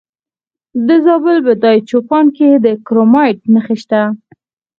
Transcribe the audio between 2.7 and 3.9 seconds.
کرومایټ نښې